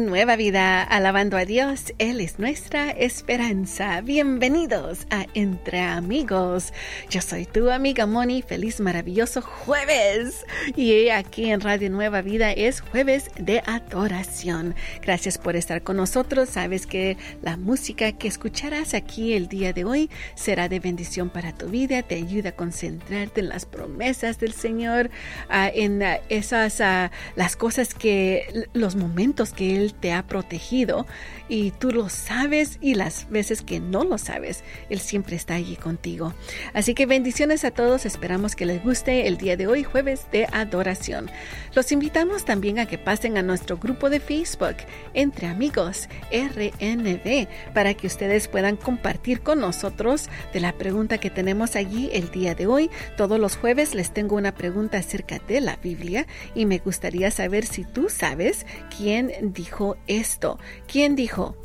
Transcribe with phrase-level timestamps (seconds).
[0.00, 4.00] Nueva Vida, alabando a Dios, Él es nuestra esperanza.
[4.00, 6.72] Bienvenidos a Entre Amigos.
[7.10, 10.46] Yo soy tu amiga Moni, feliz maravilloso jueves.
[10.76, 14.74] Y aquí en Radio Nueva Vida es jueves de adoración.
[15.02, 16.48] Gracias por estar con nosotros.
[16.48, 21.52] Sabes que la música que escucharás aquí el día de hoy será de bendición para
[21.52, 25.10] tu vida, te ayuda a concentrarte en las promesas del Señor,
[25.50, 31.06] ah, en ah, esas, ah, las cosas que, los momentos que Él te ha protegido
[31.48, 35.76] y tú lo sabes y las veces que no lo sabes, Él siempre está allí
[35.76, 36.34] contigo.
[36.72, 40.46] Así que bendiciones a todos, esperamos que les guste el día de hoy, jueves de
[40.52, 41.30] adoración.
[41.74, 44.76] Los invitamos también a que pasen a nuestro grupo de Facebook,
[45.14, 51.76] Entre Amigos RNB, para que ustedes puedan compartir con nosotros de la pregunta que tenemos
[51.76, 52.90] allí el día de hoy.
[53.16, 57.66] Todos los jueves les tengo una pregunta acerca de la Biblia y me gustaría saber
[57.66, 59.71] si tú sabes quién dijo
[60.06, 60.58] esto.
[60.86, 61.56] ¿Quién dijo?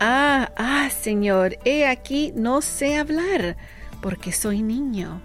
[0.00, 3.56] Ah, ah, Señor, he aquí no sé hablar,
[4.00, 5.20] porque soy niño.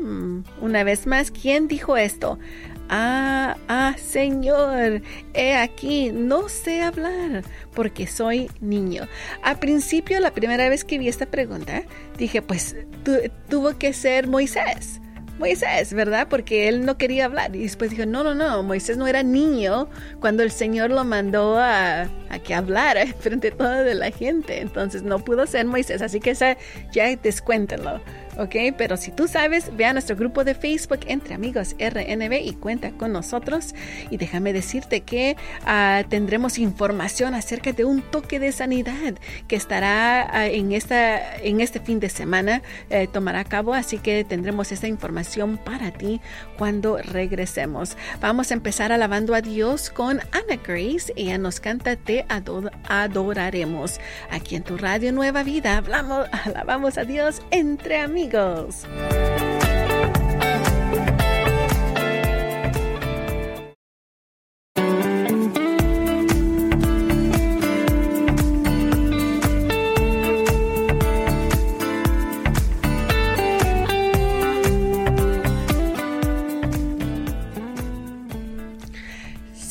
[0.00, 2.38] Hmm, una vez más, ¿quién dijo esto?
[2.88, 5.02] Ah, ah, Señor,
[5.34, 7.42] he aquí, no sé hablar
[7.74, 9.08] porque soy niño.
[9.42, 11.82] A principio, la primera vez que vi esta pregunta,
[12.16, 12.76] dije, pues
[13.48, 15.00] tuvo que ser Moisés.
[15.38, 16.28] Moisés, ¿verdad?
[16.28, 17.54] Porque él no quería hablar.
[17.54, 19.88] Y después dijo, no, no, no, Moisés no era niño
[20.20, 24.60] cuando el Señor lo mandó a, a que hablara frente a toda la gente.
[24.60, 26.02] Entonces no pudo ser Moisés.
[26.02, 26.56] Así que esa,
[26.92, 28.00] ya descuéntenlo.
[28.38, 28.74] ¿Ok?
[28.76, 32.90] Pero si tú sabes, ve a nuestro grupo de Facebook Entre Amigos RNB y cuenta
[32.92, 33.74] con nosotros.
[34.10, 39.14] Y déjame decirte que ah, tendremos información acerca de un toque de sanidad
[39.48, 43.98] que estará ah, en, esta, en este fin de semana, eh, tomará a cabo, así
[43.98, 46.20] que tendremos esa información para ti
[46.58, 47.96] cuando regresemos.
[48.20, 51.12] Vamos a empezar alabando a Dios con Ana Grace.
[51.16, 52.26] Ella nos canta Te
[52.88, 54.00] adoraremos.
[54.30, 59.35] Aquí en tu radio Nueva Vida hablamos, alabamos a Dios entre amigos amigos.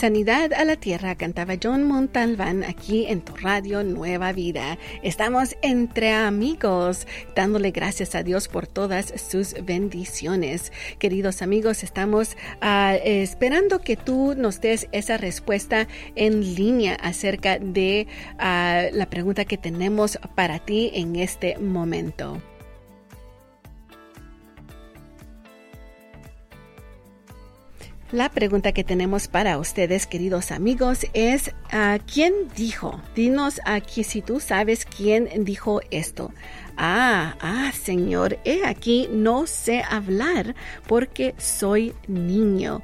[0.06, 4.78] Sanidad a la Tierra cantaba John Montalvan aquí en tu radio Nueva Vida.
[5.02, 10.72] Estamos entre amigos, dándole gracias a Dios por todas sus bendiciones.
[11.00, 18.06] Queridos amigos, estamos uh, esperando que tú nos des esa respuesta en línea acerca de
[18.34, 22.40] uh, la pregunta que tenemos para ti en este momento.
[28.16, 33.02] La pregunta que tenemos para ustedes, queridos amigos, es ¿a ¿quién dijo?
[33.14, 36.32] Dinos aquí si tú sabes quién dijo esto.
[36.78, 40.56] Ah, ah, Señor, he aquí, no sé hablar
[40.88, 42.82] porque soy niño.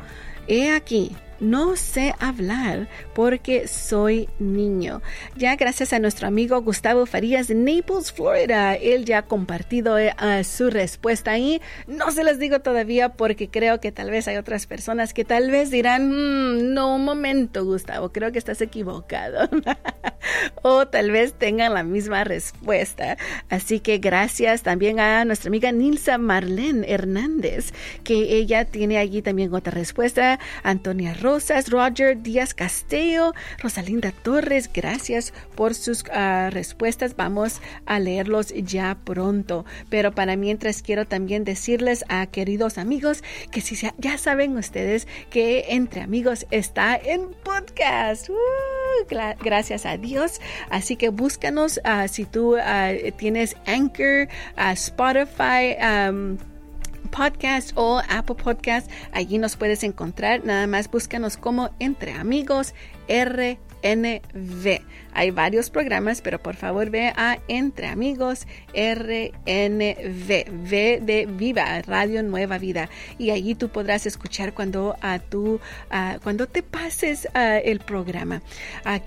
[0.49, 5.01] He aquí, no sé hablar porque soy niño.
[5.35, 10.13] Ya gracias a nuestro amigo Gustavo Farías de Naples, Florida, él ya ha compartido eh,
[10.43, 11.59] su respuesta ahí.
[11.87, 15.49] No se las digo todavía porque creo que tal vez hay otras personas que tal
[15.49, 19.49] vez dirán, mm, no, un momento Gustavo, creo que estás equivocado.
[20.61, 23.17] o tal vez tengan la misma respuesta.
[23.49, 27.73] Así que gracias también a nuestra amiga Nilsa Marlene Hernández,
[28.03, 30.39] que ella tiene allí también otra respuesta.
[30.61, 37.15] Antonia Rosa Rosas, Roger Díaz Castillo, Rosalinda Torres, gracias por sus ah, respuestas.
[37.15, 39.63] Vamos a leerlos ya pronto.
[39.89, 45.67] Pero para mientras quiero también decirles a queridos amigos que si ya saben ustedes que
[45.69, 48.29] Entre Amigos está en podcast.
[48.29, 48.35] Uh,
[49.41, 50.41] gracias a Dios.
[50.69, 54.27] Así que búscanos ah, si tú ah, tienes Anchor,
[54.57, 55.77] Spotify.
[57.09, 58.89] Podcast o Apple Podcast.
[59.11, 60.45] Allí nos puedes encontrar.
[60.45, 62.73] Nada más búscanos como Entre Amigos
[63.83, 64.81] RNV.
[65.13, 69.25] Hay varios programas, pero por favor ve a Entre Amigos RNV,
[69.67, 72.89] V de Viva, Radio Nueva Vida.
[73.17, 75.59] Y allí tú podrás escuchar cuando, a tú,
[76.23, 78.41] cuando te pases el programa.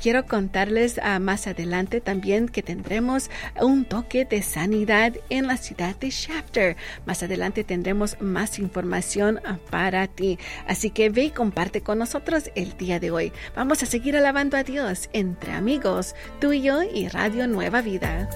[0.01, 3.31] quiero contarles más adelante también que tendremos
[3.61, 6.77] un toque de sanidad en la ciudad de Shafter.
[7.07, 9.41] Más adelante tendremos más información
[9.71, 10.39] para ti.
[10.67, 13.33] Así que ve y comparte con nosotros el día de hoy.
[13.57, 18.29] Vamos a seguir alabando a Dios entre amigos tú y yo y Radio Nueva Vida.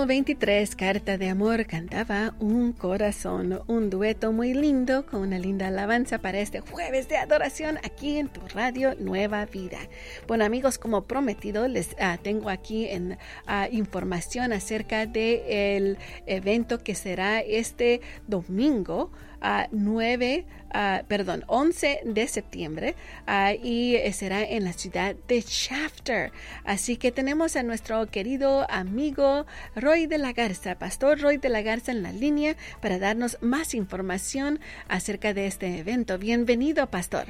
[0.00, 5.66] Salmo 23, Carta de Amor, cantaba Un Corazón, un dueto muy lindo con una linda
[5.66, 9.76] alabanza para este jueves de adoración aquí en tu radio Nueva Vida.
[10.26, 12.88] Bueno amigos, como prometido, les ah, tengo aquí
[13.46, 20.44] ah, información acerca del el evento que será este domingo a 9,
[21.08, 22.94] perdón, 11 de septiembre
[23.62, 26.32] y será en la ciudad de Shafter.
[26.64, 31.62] Así que tenemos a nuestro querido amigo Roy de la Garza, Pastor Roy de la
[31.62, 36.18] Garza en la línea para darnos más información acerca de este evento.
[36.18, 37.24] Bienvenido, Pastor.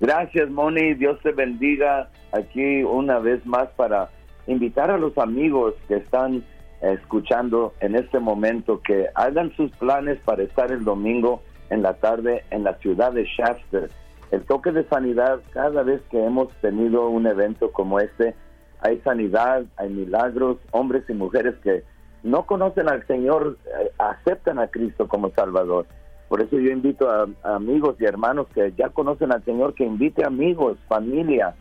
[0.00, 0.94] Gracias, Moni.
[0.94, 4.10] Dios te bendiga aquí una vez más para
[4.48, 6.44] invitar a los amigos que están
[6.82, 12.44] escuchando en este momento que hagan sus planes para estar el domingo en la tarde
[12.50, 13.88] en la ciudad de Shafter.
[14.30, 18.34] El toque de sanidad, cada vez que hemos tenido un evento como este,
[18.80, 21.84] hay sanidad, hay milagros, hombres y mujeres que
[22.22, 25.86] no conocen al Señor, eh, aceptan a Cristo como Salvador.
[26.28, 30.24] Por eso yo invito a, amigos y hermanos que ya conocen al Señor, que invite
[30.24, 31.54] amigos, familia,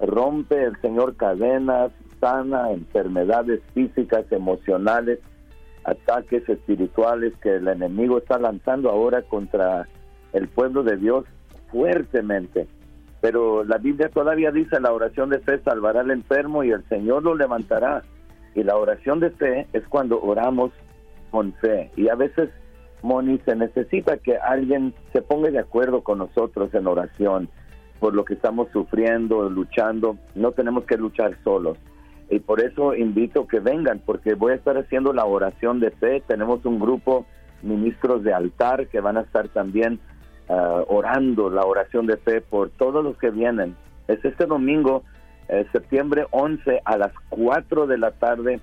[0.00, 1.92] rompe el Señor cadenas,
[2.24, 5.18] sana, enfermedades físicas, emocionales,
[5.84, 9.86] ataques espirituales que el enemigo está lanzando ahora contra
[10.32, 11.26] el pueblo de Dios
[11.70, 12.66] fuertemente.
[13.20, 17.24] Pero la Biblia todavía dice la oración de fe salvará al enfermo y el Señor
[17.24, 18.02] lo levantará.
[18.54, 20.70] Y la oración de fe es cuando oramos
[21.30, 21.90] con fe.
[21.94, 22.48] Y a veces,
[23.02, 27.50] Moni, se necesita que alguien se ponga de acuerdo con nosotros en oración
[28.00, 30.16] por lo que estamos sufriendo, luchando.
[30.34, 31.76] No tenemos que luchar solos
[32.34, 36.20] y por eso invito que vengan, porque voy a estar haciendo la oración de fe.
[36.26, 37.26] Tenemos un grupo
[37.62, 40.00] ministros de altar que van a estar también
[40.48, 43.76] ah, orando la oración de fe por todos los que vienen.
[44.08, 45.04] Es este domingo,
[45.46, 48.58] eh, septiembre 11 a las 4 de la tarde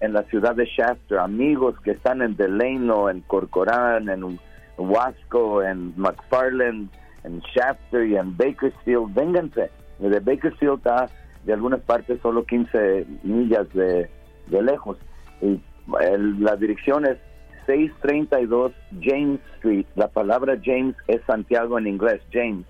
[0.00, 1.20] en la ciudad de Shafter.
[1.20, 4.40] Amigos que están en Delano, en Corcoran, en
[4.76, 6.90] Wasco, en McFarland,
[7.22, 9.70] en Shafter y en Bakersfield, vénganse.
[10.00, 11.08] De Bakersfield está
[11.44, 14.08] de algunas partes solo 15 millas de,
[14.50, 14.96] lejos.
[15.40, 17.18] Y la dirección es
[17.66, 19.86] 632 James Street.
[19.94, 22.66] La palabra James es Santiago en inglés, James.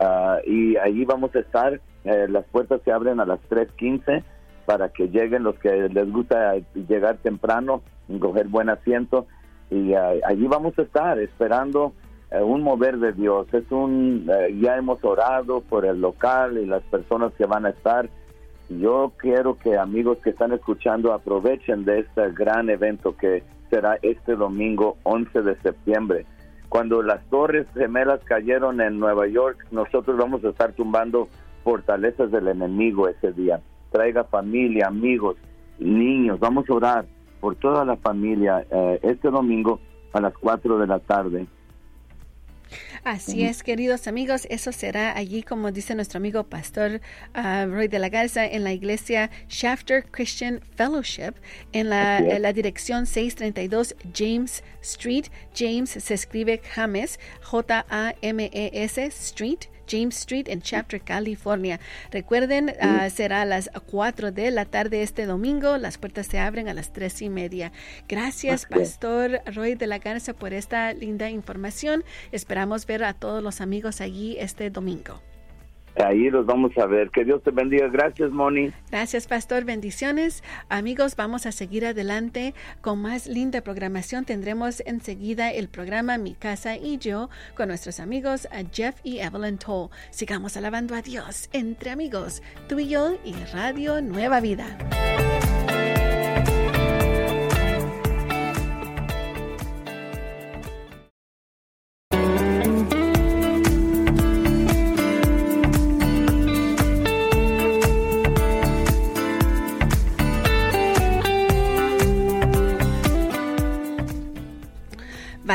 [0.00, 1.80] Ah, y allí vamos a estar.
[2.04, 4.24] Eh, las puertas se abren a las 3.15
[4.66, 7.82] para que lleguen los que les gusta llegar temprano,
[8.20, 9.26] coger buen asiento.
[9.70, 11.92] Y ah, allí vamos a estar esperando
[12.40, 13.46] un mover de Dios.
[13.52, 17.70] Es un, eh, ya hemos orado por el local y las personas que van a
[17.70, 18.08] estar.
[18.68, 24.34] Yo quiero que amigos que están escuchando aprovechen de este gran evento que será este
[24.34, 26.26] domingo 11 de septiembre.
[26.68, 31.28] Cuando las torres gemelas cayeron en Nueva York, nosotros vamos a estar tumbando
[31.64, 33.60] fortalezas del enemigo ese día.
[33.90, 35.36] Traiga familia, amigos,
[35.78, 36.40] niños.
[36.40, 37.04] Vamos a orar
[37.40, 39.80] por toda la familia eh, este domingo
[40.12, 41.46] a las 4 de la tarde.
[43.04, 47.00] Así es, queridos amigos, eso será allí, como dice nuestro amigo pastor
[47.34, 51.34] uh, Roy de la Garza, en la iglesia Shafter Christian Fellowship,
[51.72, 55.26] en la, en la dirección 632 James Street.
[55.54, 59.71] James se escribe James, J-A-M-E-S Street.
[59.88, 61.80] James Street en Chapter, California.
[62.10, 65.78] Recuerden, ah, será a las 4 de la tarde este domingo.
[65.78, 67.72] Las puertas se abren a las 3 y media.
[68.08, 72.04] Gracias, Pastor Roy de la Garza, por esta linda información.
[72.32, 75.20] Esperamos ver a todos los amigos allí este domingo.
[75.96, 77.10] Ahí los vamos a ver.
[77.10, 77.88] Que Dios te bendiga.
[77.88, 78.72] Gracias, Moni.
[78.90, 79.64] Gracias, Pastor.
[79.64, 80.42] Bendiciones.
[80.68, 84.24] Amigos, vamos a seguir adelante con más linda programación.
[84.24, 89.90] Tendremos enseguida el programa Mi Casa y Yo con nuestros amigos Jeff y Evelyn Toll.
[90.10, 94.78] Sigamos alabando a Dios entre amigos, tú y yo y Radio Nueva Vida.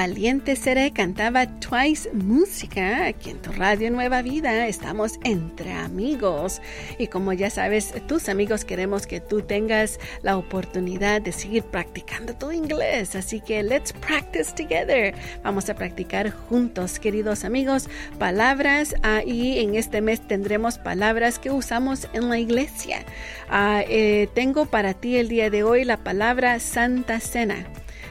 [0.07, 4.65] Valiente Seré cantaba Twice Música aquí en tu radio Nueva Vida.
[4.65, 6.61] Estamos entre amigos
[6.97, 12.33] y como ya sabes, tus amigos queremos que tú tengas la oportunidad de seguir practicando
[12.33, 13.17] tu inglés.
[13.17, 15.13] Así que let's practice together.
[15.43, 21.51] Vamos a practicar juntos, queridos amigos, palabras ah, y en este mes tendremos palabras que
[21.51, 23.03] usamos en la iglesia.
[23.49, 27.67] Ah, eh, tengo para ti el día de hoy la palabra Santa Cena.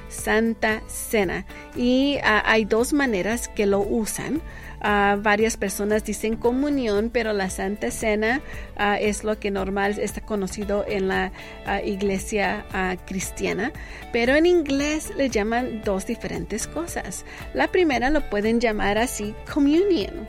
[0.08, 1.46] Santa Cena.
[1.74, 4.40] Y ah, hay dos maneras que lo usan.
[4.80, 8.40] Ah, varias personas dicen comunión, pero la Santa Cena
[8.76, 11.32] ah, es lo que normal está conocido en la
[11.84, 12.64] iglesia
[13.06, 13.72] cristiana.
[14.12, 17.24] Pero en inglés le llaman dos diferentes cosas.
[17.54, 20.26] La primera lo pueden llamar así communion.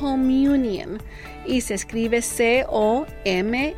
[0.00, 0.98] Communion.
[1.46, 3.76] Y se escribe C-O-M-M-U-N-I-O-N.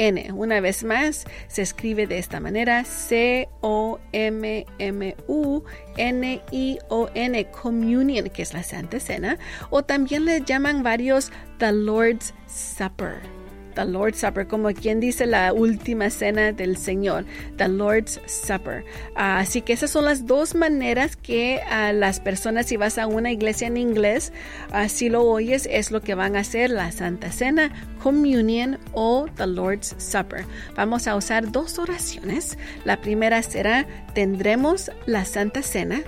[0.00, 0.32] N.
[0.32, 3.50] Una vez más, se escribe de esta manera: C-O-M-M-U-N-I-O-N,
[7.50, 9.38] Communion, que es la Santa Cena,
[9.68, 13.39] o también le llaman varios The Lord's Supper
[13.80, 17.24] the Lord's Supper, como quien dice la última cena del Señor,
[17.56, 18.84] the Lord's Supper.
[19.14, 23.06] Ah, así que esas son las dos maneras que uh, las personas, si vas a
[23.06, 24.32] una iglesia en inglés,
[24.74, 27.72] uh, si lo oyes, es lo que van a hacer la Santa Cena,
[28.02, 30.44] Communion o the Lord's Supper.
[30.76, 32.58] Vamos a usar dos oraciones.
[32.84, 36.02] La primera será, tendremos la Santa Cena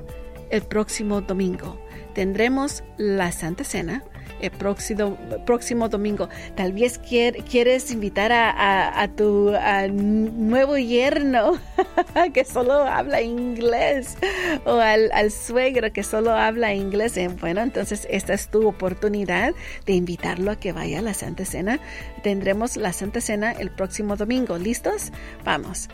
[0.50, 1.80] el próximo domingo.
[2.14, 4.04] Tendremos la Santa Cena
[4.42, 6.28] el próximo, próximo domingo.
[6.54, 9.52] Tal vez quieres invitar a, tu
[9.92, 11.58] nuevo yerno
[12.34, 14.16] que solo habla inglés
[14.64, 17.16] o al, suegro que solo habla inglés.
[17.16, 19.54] Eh, bueno, entonces esta es tu oportunidad
[19.86, 21.80] de invitarlo a que vaya a la Santa Cena.
[22.22, 24.58] Tendremos la Santa Cena el próximo domingo.
[24.58, 25.12] ¿Listos?
[25.44, 25.88] Vamos.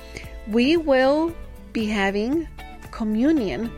[0.49, 1.35] We will
[1.73, 2.49] be having
[2.91, 3.71] communion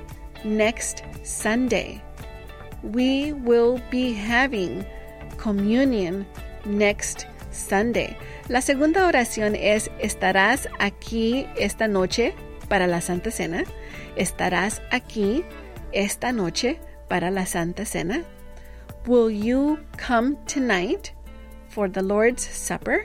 [0.44, 2.00] next Sunday
[2.82, 4.84] we will be having
[5.36, 6.26] communion
[6.64, 8.16] next Sunday.
[8.48, 12.34] La segunda oración es, ¿estarás aquí esta noche
[12.68, 13.64] para la Santa Cena?
[14.16, 15.44] ¿Estarás aquí
[15.92, 18.24] esta noche para la Santa Cena?
[19.06, 21.12] Will you come tonight
[21.68, 23.04] for the Lord's Supper?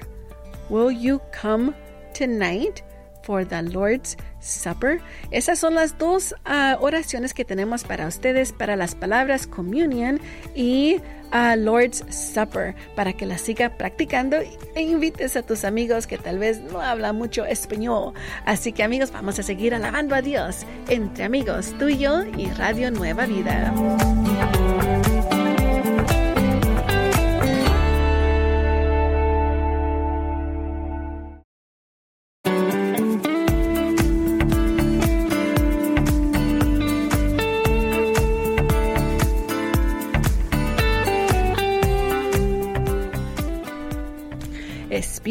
[0.70, 1.74] Will you come
[2.14, 2.82] tonight
[3.26, 5.02] for the Lord's Supper.
[5.32, 10.20] Esas son las dos ah, oraciones que tenemos para ustedes, para las palabras communion
[10.54, 10.98] y
[11.34, 14.38] uh, Lord's Supper, para que las siga practicando
[14.76, 18.14] e invites a tus amigos que tal vez no hablan mucho español.
[18.46, 22.48] Así que amigos, vamos a seguir alabando a Dios entre amigos, tú y yo y
[22.52, 23.74] Radio Nueva Vida.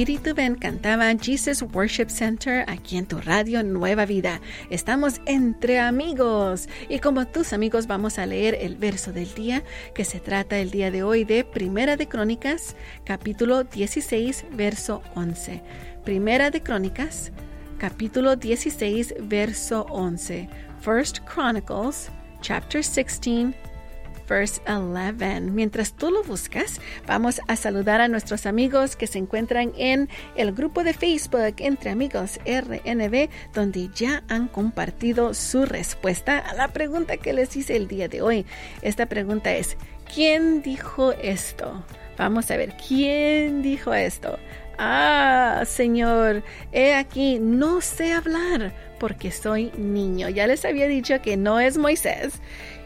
[0.05, 4.43] Espíritu Ven cantaba Jesus Worship Center aquí en tu radio Nueva Vida.
[4.69, 10.05] Estamos entre amigos y como tus amigos vamos a leer el verso del día que
[10.05, 15.63] se trata el día de hoy de Primera de Crónicas, capítulo 16, verso 11.
[16.05, 17.33] Primera de Crónicas,
[17.79, 20.51] capítulo 16, verso 11.
[20.83, 22.11] First Chronicles,
[22.43, 23.55] chapter 16,
[24.29, 25.41] verse 11.
[25.51, 30.53] Mientras tú lo buscas, vamos a saludar a nuestros amigos que se encuentran en el
[30.53, 37.17] grupo de Facebook Entre Amigos RNB, donde ya han compartido su respuesta a la pregunta
[37.17, 38.47] que les hice el día de hoy.
[38.83, 39.77] Esta pregunta es,
[40.13, 41.85] ¿quién dijo esto?
[42.17, 44.39] Vamos a ver, ¿quién dijo esto?
[44.79, 50.29] Ah, Señor, he aquí, no sé hablar porque soy niño.
[50.29, 52.41] Ya les había dicho que no es Moisés.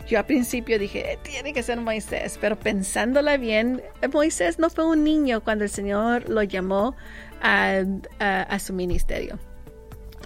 [0.09, 5.05] Yo al principio dije, tiene que ser Moisés, pero pensándola bien, Moisés no fue un
[5.05, 6.97] niño cuando el Señor lo llamó
[7.43, 7.83] a,
[8.19, 9.39] a su ministerio.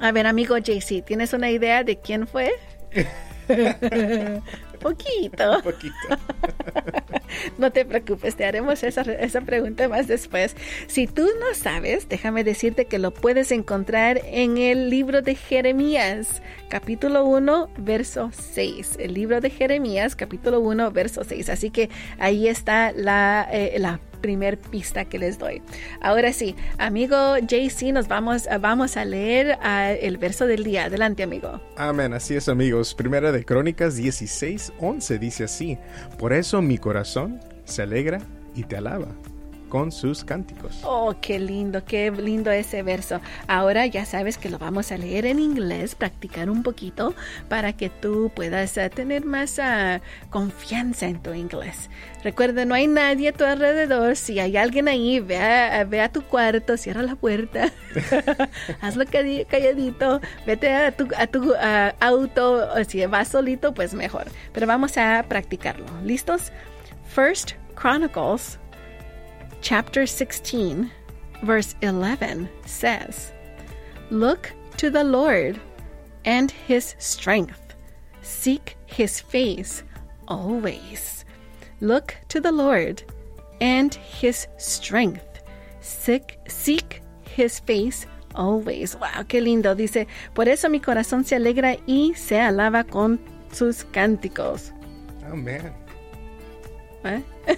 [0.00, 2.52] A ver, amigo JC, ¿tienes una idea de quién fue?
[4.80, 5.62] Poquito.
[5.62, 5.94] Poquito.
[7.62, 10.54] no te preocupes, te haremos esa, esa pregunta más después.
[10.88, 16.42] Si tú no sabes, déjame decirte que lo puedes encontrar en el libro de Jeremías,
[16.68, 18.98] capítulo 1, verso 6.
[18.98, 21.48] El libro de Jeremías, capítulo 1, verso 6.
[21.48, 21.88] Así que
[22.18, 24.00] ahí está la, eh, la
[24.70, 25.62] pista que les doy.
[26.00, 30.84] Ahora sí, amigo JC, nos vamos, vamos a leer uh, el verso del día.
[30.84, 31.60] Adelante, amigo.
[31.76, 32.94] Amén, así es, amigos.
[32.94, 35.78] Primera de Crónicas 16, 11 dice así:
[36.18, 38.20] Por eso mi corazón se alegra
[38.54, 39.08] y te alaba
[39.72, 40.80] con sus cánticos.
[40.84, 43.22] Oh, qué lindo, qué lindo ese verso.
[43.48, 47.14] Ahora ya sabes que lo vamos a leer en inglés, practicar un poquito
[47.48, 51.88] para que tú puedas uh, tener más uh, confianza en tu inglés.
[52.22, 54.16] Recuerda, no hay nadie a tu alrededor.
[54.16, 57.72] Si hay alguien ahí, ve a, ve tu cuarto, cierra la puerta,
[58.82, 64.26] hazlo calladito, vete a tu, a tu uh, auto, si vas solito, pues mejor.
[64.52, 65.86] Pero vamos a practicarlo.
[66.04, 66.52] ¿Listos?
[67.12, 68.56] First Chronicles
[69.60, 70.90] chapter 16,
[71.42, 73.34] verse 11 says,
[74.08, 75.60] Look to the Lord
[76.24, 77.74] and his strength,
[78.22, 79.82] seek his face
[80.26, 81.26] always.
[81.82, 83.02] Look to the Lord
[83.60, 85.42] and his strength.
[85.80, 88.96] Seek, seek his face always.
[88.96, 89.76] Wow, qué lindo.
[89.76, 93.20] Dice, por eso mi corazón se alegra y se alaba con
[93.52, 94.72] sus cánticos.
[95.26, 95.74] Oh Amén.
[97.04, 97.22] ¿Eh?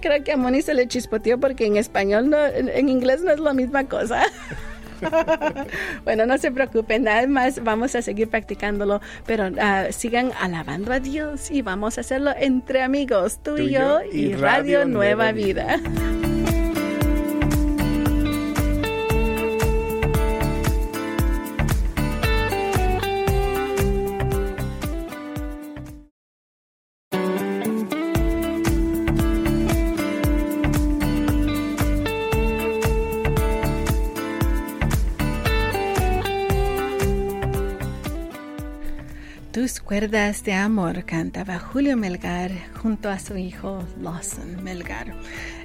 [0.00, 3.38] Creo que a Moni se le chispoteó porque en español, no, en inglés no es
[3.40, 4.24] la misma cosa.
[6.04, 11.00] bueno, no se preocupen, nada más vamos a seguir practicándolo, pero uh, sigan alabando a
[11.00, 14.40] Dios y vamos a hacerlo entre amigos, tú, tú y yo y, y Radio,
[14.80, 15.76] Radio, Nueva, Nueva Vida.
[15.76, 16.21] Vida.
[39.92, 45.12] Tus cuerdas de amor cantaba Julio Melgar junto a su hijo Lawson Melgar.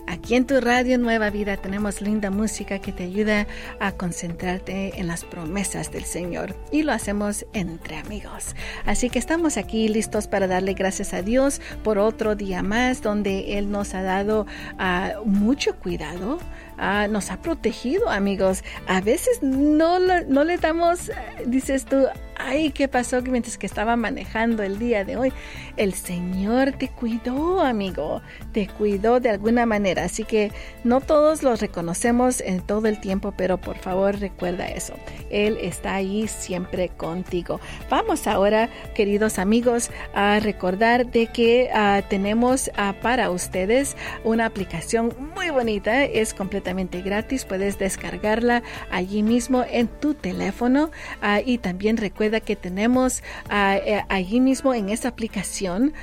[0.05, 3.47] Aquí en tu radio Nueva Vida tenemos linda música que te ayuda
[3.79, 8.53] a concentrarte en las promesas del Señor y lo hacemos entre amigos.
[8.85, 13.57] Así que estamos aquí listos para darle gracias a Dios por otro día más donde
[13.57, 16.37] Él nos ha dado uh, mucho cuidado,
[16.77, 18.65] uh, nos ha protegido amigos.
[18.87, 21.11] A veces no, no le damos,
[21.45, 22.07] dices tú,
[22.37, 25.33] ay, ¿qué pasó mientras que estaba manejando el día de hoy?
[25.75, 30.03] El Señor te cuidó, amigo, te cuidó de alguna manera.
[30.03, 30.51] Así que
[30.83, 34.93] no todos los reconocemos en todo el tiempo, pero por favor recuerda eso.
[35.29, 37.59] Él está ahí siempre contigo.
[37.89, 45.13] Vamos ahora, queridos amigos, a recordar de que uh, tenemos uh, para ustedes una aplicación
[45.35, 46.03] muy bonita.
[46.03, 47.45] Es completamente gratis.
[47.45, 54.73] Puedes descargarla allí mismo en tu teléfono uh, y también recuerda que tenemos allí mismo
[54.73, 55.93] en esta aplicación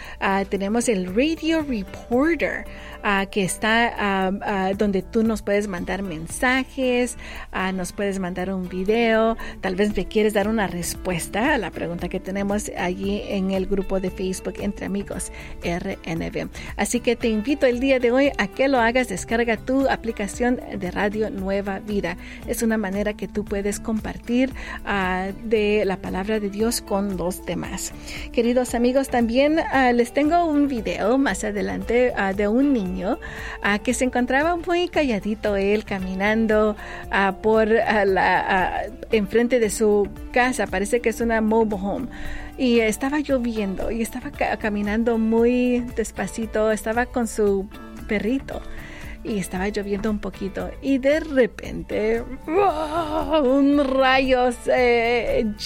[0.49, 2.65] tenemos el Radio Reporter
[3.31, 4.33] que está
[4.77, 7.17] donde tú nos puedes mandar mensajes,
[7.75, 12.09] nos puedes mandar un video, tal vez me quieres dar una respuesta a la pregunta
[12.09, 16.49] que tenemos allí en el grupo de Facebook Entre Amigos RNB.
[16.77, 20.61] Así que te invito el día de hoy a que lo hagas, descarga tu aplicación
[20.79, 22.17] de Radio Nueva Vida.
[22.47, 24.53] Es una manera que tú puedes compartir
[25.45, 27.93] de la palabra de Dios con los demás.
[28.33, 29.61] Queridos amigos, también
[29.93, 32.94] les tengo un video más adelante de un niño
[33.83, 36.77] que se encontraba muy calladito él caminando
[37.43, 42.07] por la enfrente de su casa, parece que es una mobile home.
[42.57, 47.69] Y estaba lloviendo y estaba caminando muy despacito, estaba con su
[48.07, 48.63] perrito
[49.25, 50.71] y estaba lloviendo un poquito.
[50.83, 52.23] Y de repente
[53.43, 54.51] un rayo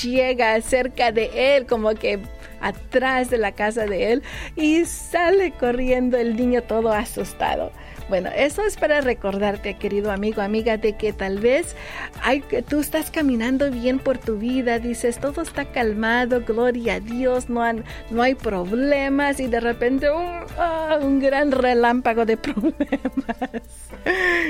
[0.03, 2.21] llega cerca de él como que
[2.61, 4.23] atrás de la casa de él
[4.57, 7.73] y sale corriendo el niño todo asustado.
[8.09, 11.77] Bueno, eso es para recordarte, querido amigo, amiga, de que tal vez
[12.23, 17.51] hay, tú estás caminando bien por tu vida, dices, todo está calmado, gloria a Dios,
[17.51, 20.25] no, han, no hay problemas y de repente un,
[20.59, 23.63] oh, un gran relámpago de problemas.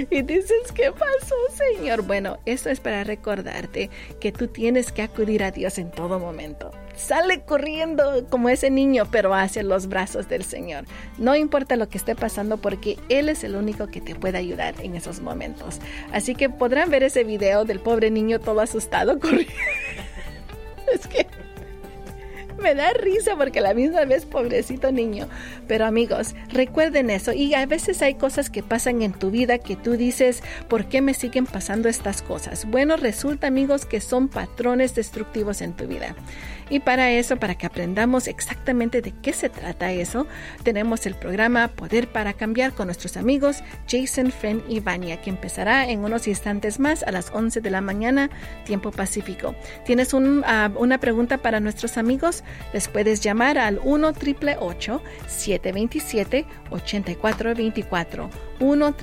[0.08, 2.02] Y dices, ¿qué pasó, Señor?
[2.02, 3.90] Bueno, eso es para recordarte
[4.20, 9.06] que tú tienes que acudir a Dios en todo momento sale corriendo como ese niño,
[9.10, 10.84] pero hacia los brazos del Señor.
[11.16, 14.74] No importa lo que esté pasando porque Él es el único que te puede ayudar
[14.82, 15.78] en esos momentos.
[16.12, 19.52] Así que podrán ver ese video del pobre niño todo asustado corriendo.
[20.92, 21.26] es que
[22.58, 25.28] me da risa porque a la misma vez pobrecito niño.
[25.66, 27.32] Pero amigos, recuerden eso.
[27.32, 31.00] Y a veces hay cosas que pasan en tu vida que tú dices, ¿por qué
[31.00, 32.66] me siguen pasando estas cosas?
[32.66, 36.14] Bueno, resulta amigos que son patrones destructivos en tu vida.
[36.70, 40.26] Y para eso, para que aprendamos exactamente de qué se trata eso,
[40.62, 45.88] tenemos el programa Poder para Cambiar con nuestros amigos Jason, Fren y Vania, que empezará
[45.88, 48.30] en unos instantes más a las 11 de la mañana,
[48.64, 49.54] tiempo pacífico.
[49.86, 52.44] ¿Tienes uh, una pregunta para nuestros amigos?
[52.72, 54.12] Les puedes llamar al 1
[55.26, 58.30] 727 8424
[58.60, 58.94] 1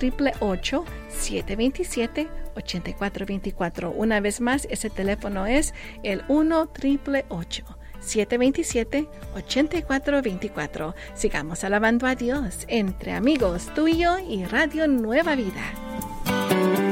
[1.10, 6.70] 727 8424 Una vez más, ese teléfono es el 1
[8.00, 16.85] 727 8424 Sigamos alabando a Dios entre amigos, tuyo y Radio Nueva Vida.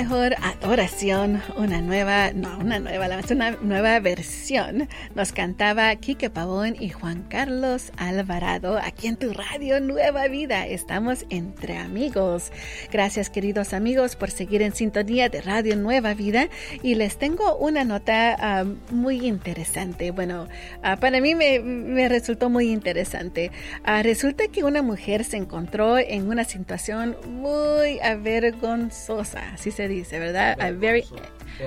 [0.00, 0.32] Mejor
[0.70, 4.88] oración, una nueva, no, una nueva una nueva versión.
[5.16, 10.68] Nos cantaba Quique Pavón y Juan Carlos Alvarado aquí en tu radio Nueva Vida.
[10.68, 12.52] Estamos entre amigos.
[12.92, 16.48] Gracias queridos amigos por seguir en sintonía de Radio Nueva Vida
[16.84, 20.12] y les tengo una nota ah, muy interesante.
[20.12, 20.46] Bueno,
[20.84, 23.50] ah, para mí me, resultó muy interesante.
[23.82, 30.20] Ah, resulta que una mujer se encontró en una situación muy avergonzosa, así se dice,
[30.20, 30.59] ¿verdad?
[30.70, 31.04] Very,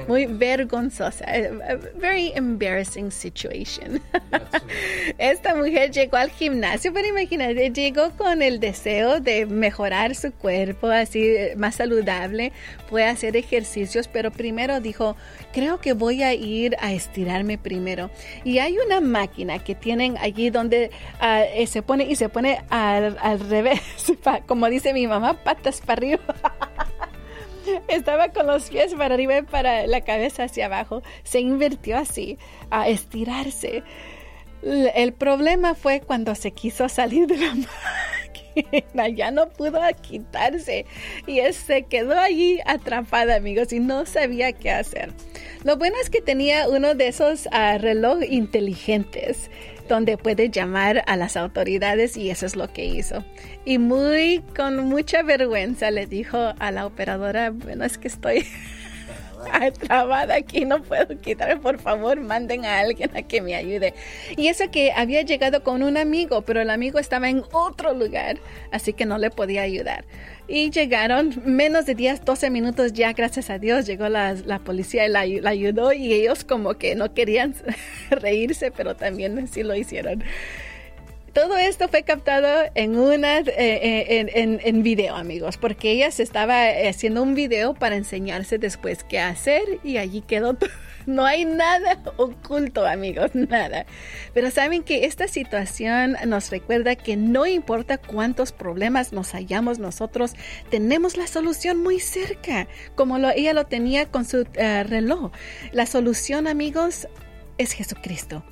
[0.07, 4.01] muy vergonzosa, a very embarrassing situation.
[5.17, 10.87] Esta mujer llegó al gimnasio, pero imagínate, llegó con el deseo de mejorar su cuerpo,
[10.87, 12.51] así más saludable,
[13.01, 15.15] a hacer ejercicios, pero primero dijo,
[15.53, 18.11] creo que voy a ir a estirarme primero.
[18.43, 23.17] Y hay una máquina que tienen allí donde eh, se pone y se pone al,
[23.21, 23.81] al revés,
[24.47, 26.21] como dice mi mamá, patas para arriba.
[27.87, 31.01] Estaba con los pies para arriba y para la cabeza hacia abajo.
[31.23, 32.37] Se invirtió así,
[32.69, 33.83] a estirarse.
[34.61, 39.07] El problema fue cuando se quiso salir de la máquina.
[39.09, 40.85] Ya no pudo quitarse.
[41.27, 45.11] Y se quedó allí atrapada, amigos, y no sabía qué hacer.
[45.63, 49.49] Lo bueno es que tenía uno de esos uh, reloj inteligentes
[49.87, 53.23] donde puede llamar a las autoridades y eso es lo que hizo.
[53.65, 58.45] Y muy con mucha vergüenza le dijo a la operadora, bueno, es que estoy
[59.87, 63.93] trabada aquí, no puedo quitarme, por favor, manden a alguien a que me ayude.
[64.37, 68.37] Y eso que había llegado con un amigo, pero el amigo estaba en otro lugar,
[68.71, 70.05] así que no le podía ayudar.
[70.47, 75.09] Y llegaron menos de 10, 12 minutos ya, gracias a Dios, llegó la, policía y
[75.09, 77.55] la, ayudó y ellos como que no querían
[78.09, 80.23] reírse, pero también sí lo hicieron.
[81.33, 86.65] Todo esto fue captado en una eh, eh, en, video, amigos, porque ella se estaba
[86.87, 90.55] haciendo un video para enseñarse después qué hacer y allí quedó
[91.07, 93.87] no hay nada oculto, amigos, nada.
[94.35, 100.33] Pero saben que esta situación nos recuerda que no importa cuántos problemas nos hallamos nosotros,
[100.69, 105.31] tenemos la solución muy cerca, como ella lo tenía con su eh, reloj.
[105.71, 107.07] La solución, amigos,
[107.57, 108.43] es Jesucristo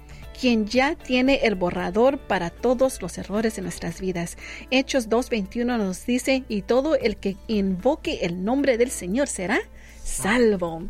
[0.42, 4.40] quien ya tiene el borrador para todos los errores de nuestras vidas.
[4.72, 9.60] Hechos 2.21 nos dice, y todo el que invoque el nombre del Señor será
[10.04, 10.82] salvo.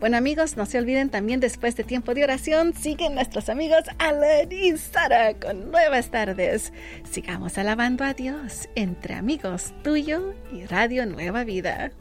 [0.00, 4.50] Bueno amigos, no se olviden también después de tiempo de oración, siguen nuestros amigos Alan
[4.50, 6.72] y Sara con nuevas tardes.
[7.10, 11.92] Sigamos alabando a Dios entre amigos tuyo y Radio Nueva Vida.